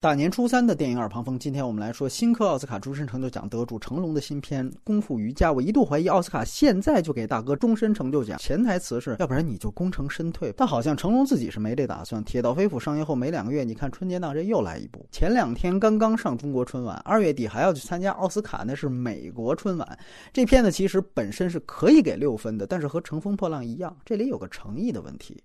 [0.00, 5.50] 大年初三的电影耳旁风，今天我们来说新科奥斯卡终身成就奖得主成龙的新片《功夫瑜伽》。
[5.52, 10.54] 我一度怀疑奥斯卡现在就给大哥终身成就奖，潜台词是要不然你就功成身退。
[10.56, 12.22] 但好像成龙自己是没这打算。
[12.24, 15.04] 《铁道飞虎》上映后没两个月，你看春节档这又来一部。
[15.10, 19.98] 前两天刚刚上中国春晚，二月底还要去参加奥斯卡，那是美国春晚。
[20.32, 25.42] 这片子其实本身是可以给六分的，但是和《乘风破浪》一样，这里有个诚意的问题。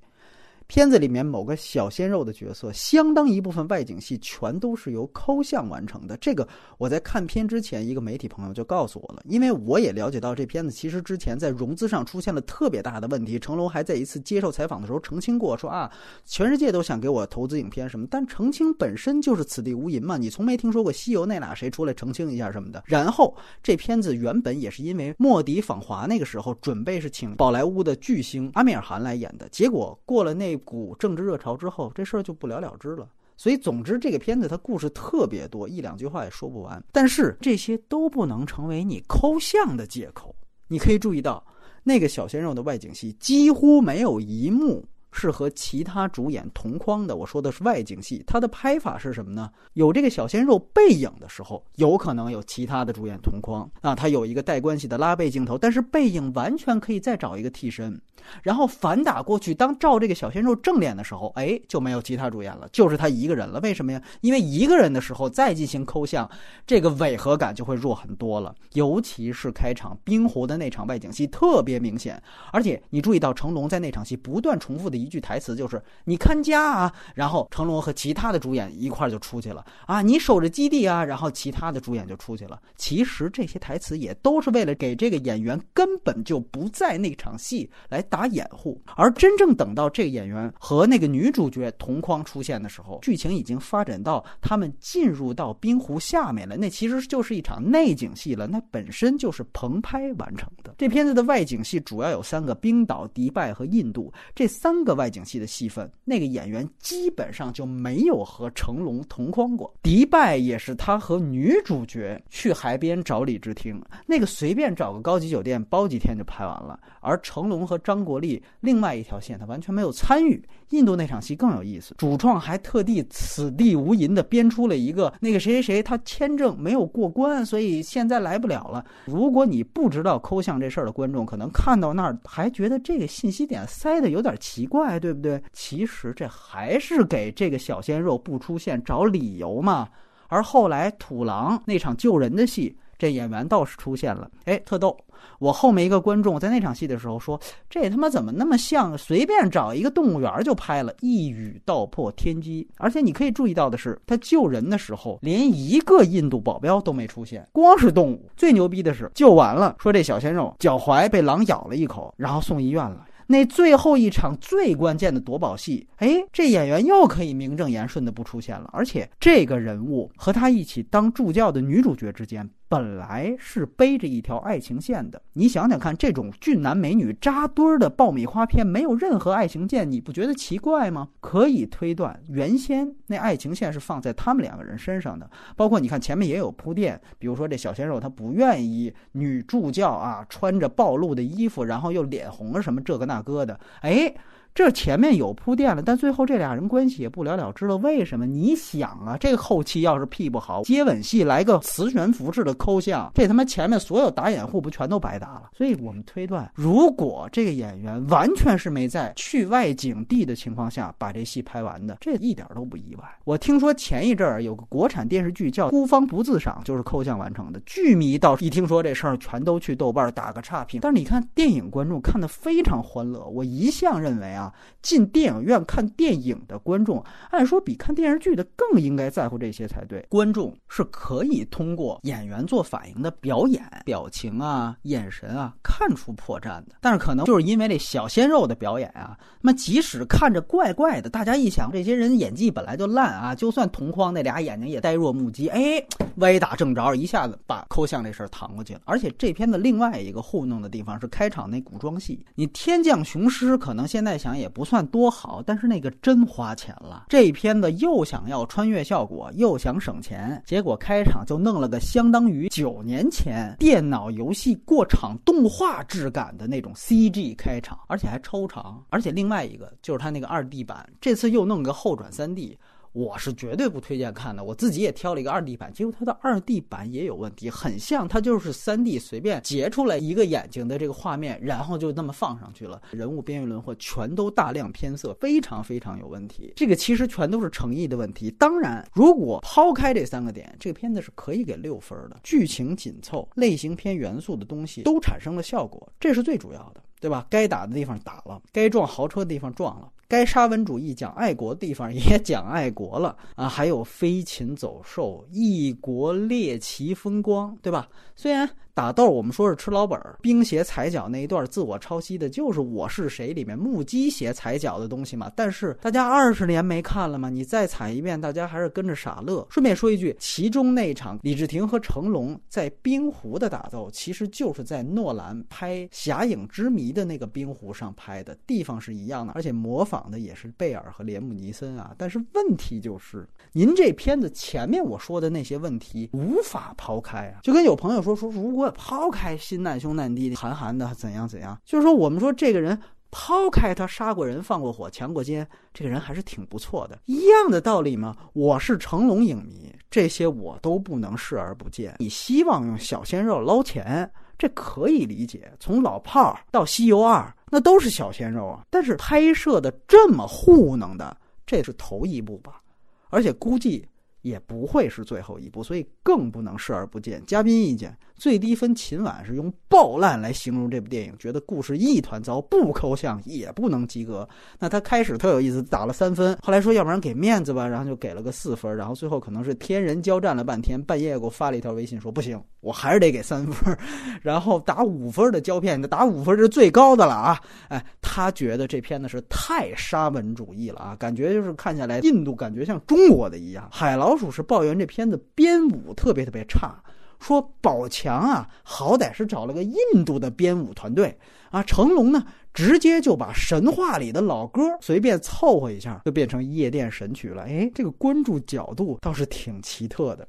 [0.68, 6.18] 片子里面某个小鲜肉的角色，相当一部分外景戏全都是由抠像完成的。
[6.18, 13.38] 这个我在看片之前，一个媒体朋友就告诉我了，因为我也了解到这片子其实之前在融资上出现了特别大的问题。
[13.38, 15.92] 成龙还在一次接受采访的时候澄清过，说啊，
[16.26, 22.82] 全世界都想给我投资影片什么，但澄清本身就是此地无银嘛，你从没听说过西游那俩谁出来澄清一下什么的。
[22.86, 30.53] 然后这片子原本也是因为莫迪访华那个时候准备是请宝莱坞的巨星阿米尔汗来演的，结果过了那。
[30.54, 33.10] 一股政治热潮之后，这事儿就不了了之了。
[33.36, 36.82] 所以，总之，这个片子它故事特别多，一两句话也说不完。
[36.92, 40.34] 但是这些都不能成为你抠像的借口。
[40.68, 41.44] 你可以注意到，
[41.84, 44.86] 那个小鲜肉的外景戏几乎没有一幕。
[45.14, 47.16] 是和其他主演同框的。
[47.16, 49.50] 我说的是外景戏，它的拍法是什么呢？
[49.74, 58.02] 有这个小鲜肉背影的时候，有可能有其他的主演同框啊，他有一个带关系的拉背镜头，但是背影完全可以再找一个替身，
[58.42, 63.60] 然后反打过去，当照这个小鲜肉正脸的时候，哎，就没有其他主演了，就是他一个人了。
[63.60, 64.02] 为什么呀？
[64.22, 66.28] 因为一个人的时候再进行抠像，
[66.66, 68.54] 这个违和感就会弱很多了。
[68.74, 72.22] 尤其是开场冰湖的那场外景戏特别明显，
[72.52, 75.03] 而且你注意到成龙在那场戏不断重复的。
[75.04, 82.60] 一句台词就是“你看家啊”，然后成龙和其他的主演一块就出去了啊，“你守着基地啊”，然后其他的主演就出去了。
[82.78, 88.82] 其实这些台词也都是为了给这个演员根本就不在那场戏来打掩护。
[88.96, 100.76] 而真正等到这个演员和那个女主角同框出现的时候，剧情已经发展到他们进入到冰湖下面了，那其实就是一场内景戏了，那本身就是棚拍完成的。
[100.78, 104.93] 这片子的外景戏主要有三个：冰岛、迪拜和印度这三个。
[104.94, 109.74] 外景戏的戏份，那个演员基本上就没有和成龙同框过。
[109.82, 116.80] 迪拜也是他和女主角去海边找李治廷，那个随便找个高级酒店包几天就拍完了。
[117.02, 120.42] 而成龙和张国立另外一条线，他完全没有参与。
[120.70, 128.84] 印度那场戏更有意思，主创还特地此地无银的编出了一个那个谁谁谁，他签证没有过关，所以现在来不了了。
[129.06, 135.42] 如果你不知道抠像这事儿的观众，可能看到那儿还觉得这个信息点塞的有点奇怪，对不对？
[135.52, 139.88] 其实这还是给这个小鲜肉不出现找理由嘛。
[140.28, 142.78] 而后来土狼那场救人的戏。
[142.96, 144.96] 这演员倒是出现了，哎，特逗！
[145.38, 147.38] 我后面一个观众在那场戏的时候说
[147.70, 158.30] ：“这他妈怎么那么像随便找一个动物园就拍了，一语道破天机。”而且你可以注意到的是，他救人的时候连一个印度保镖都没出现，光是动物。
[158.38, 163.06] 最牛逼的是救完了，说这小鲜肉脚踝被狼咬了一口，然后送医院了。
[163.28, 172.50] 那最后一场最关键的夺宝戏，哎，这演员又可以名正言顺的不出现了，而且这个人物和他一起当助教的女主角之间。
[172.74, 181.10] 本来是背着一条爱情线的，你想想看，这种俊男美女扎堆儿的爆米花片，没有任何爱情线，你不觉得奇怪吗？
[181.20, 185.30] 可以推断，原先那爱情线是放在他们两个人身上的。
[185.56, 194.12] 包括你看前面也有铺垫，比如说这小鲜肉他不愿意女助教啊穿着暴露的衣服，然后又脸红了什么这个那个的，哎。
[194.56, 197.76] 这前面有铺垫了，但最后这俩人关系也不了了之了。
[197.78, 198.26] 为什么？
[198.26, 205.50] 你想啊，这个后期要是 P 不好，接吻戏来个磁悬浮式的抠像，这他妈前面所有打掩护不全都白搭了？
[205.58, 213.04] 所以我们推断，如果这个演员完全是没在去外景地的情况下把这戏拍完的，这一点都不意外。
[213.24, 217.60] 我听说前一阵儿有个国产电视剧叫《孤芳不自赏》，就是抠像完成的。
[217.66, 220.80] 剧迷倒是一听说这事儿，全都去豆瓣打个差评。
[220.80, 224.43] 但是你看电影观众看的非常欢乐，我一向认为啊。
[224.44, 230.06] 啊进电影院看电影的观众，按说比看电视剧的更应该在乎这些才对。
[230.10, 236.76] 观众是可以通过演员做反应的表演、表情啊、眼神啊看出破绽的。
[236.82, 245.82] 但是可能就是因为这小鲜肉的表演啊，那么即使看着怪怪的，大家一想这些人演技本来就烂啊，就算同框那俩眼睛也呆若木鸡，哎，
[246.16, 248.82] 歪打正着，一下子把抠像这事儿搪过去了。
[248.84, 254.33] 而且这片的另外一个糊弄的地方是开场那古装戏，你天降雄狮可能现在想。
[254.38, 257.06] 也不算多好，但是那个真花钱了。
[257.10, 268.84] 这片子又想要穿越效果，又想省钱，结果开场就弄了个相当于九年前电脑游戏过场动画质感的那种 CG 开场，而且还超长。
[268.90, 272.58] 而且另外一个就是他那个二 D 版，这次又弄个后转三 D。
[272.94, 274.44] 我是绝对不推荐看的。
[274.44, 286.54] 我自己也挑了一个二 D 版，结果它的二 D 版也有问题，很像它就是三 D 随便截出来一个眼睛的这个画面，然后就那么放上去了，人物边缘轮廓全都大量偏色，非常非常有问题。
[286.56, 288.30] 这个其实全都是诚意的问题。
[288.32, 292.20] 当然，如果抛开这三个点，这个片子是可以给六分的。
[292.24, 296.82] 剧情紧凑，类型片元素的东西都产生了效果，这是最主要的。
[297.00, 297.28] 对吧？
[297.30, 303.50] 该打的地方打了，该撞豪车的地方撞了，该沙文主义讲爱国的地方也讲爱国了啊！
[303.50, 307.90] 还有飞禽走兽，异国猎奇风光，对吧？
[308.16, 308.48] 虽然。
[308.76, 310.18] 打斗，我们说是吃老本儿。
[310.20, 315.32] 冰鞋踩脚那一段自我抄袭的，就是《我是谁》里面木屐鞋踩脚的东西嘛。
[315.36, 317.30] 但是大家二十年没看了嘛？
[317.30, 319.46] 你再踩一遍，大家还是跟着傻乐。
[319.52, 331.94] 顺便说一句，其中那一场李治廷和成龙在冰湖的打斗，其实就是在诺兰拍《侠影之谜》的那个冰湖上拍的，地方是一样的，而且模仿的也是贝尔和连姆尼森啊。
[331.96, 337.42] 但是问题就是，您这片子前面我说的那些问题无法抛开啊。
[337.44, 342.80] 就跟有朋友说说，如果抛开心难兄难弟的韩寒的怎样怎样，就是说我们说这个人
[343.12, 346.98] 抛开他杀过人、放过火、强过奸，这个人还是挺不错的。
[347.06, 348.16] 一样的道理嘛。
[348.34, 351.96] 我是成龙影迷，这些我都不能视而不见。
[352.00, 355.52] 你希望用小鲜肉捞钱，这可以理解。
[355.60, 358.64] 从老炮儿到西游二，那都是小鲜肉啊。
[358.70, 361.16] 但是拍摄的这么糊弄的，
[361.46, 362.62] 这是头一部吧？
[363.10, 363.88] 而且估计。
[364.24, 367.22] 也不会是最后一步，所以更不能视而不见。
[367.28, 374.28] 嘉宾意见：最低分秦晚是用爆烂来形容这部电影，觉得故事一团糟，不抠像，也不能及格。
[374.60, 383.76] 那他开始特有意思，打了三分，后来说要不然给面子吧，然后就给了个四分，然后最后可能是天人交战了半天，半夜给我发了一条微信说不行，我还是得给三分，
[384.22, 387.40] 然后打五分的胶片，打五分是最高的了啊！
[387.70, 393.94] 哎，他觉得这片子是太沙文主义了啊，感觉就是看下来印度感觉像中国的一样，海。
[393.94, 396.76] 老鼠是抱怨这片子编舞特别特别差，
[397.24, 401.18] 说宝强啊，好歹是找了个印度的编舞团队
[401.52, 407.44] 啊，成龙呢，直接就把神话里的老歌随便凑合一下，就变成夜店神曲了。
[407.44, 410.28] 哎，这个关注角度倒是挺奇特的。